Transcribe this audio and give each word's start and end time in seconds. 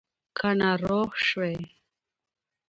که 0.37 0.47
ناروغ 0.59 1.09
شوې 1.27 1.55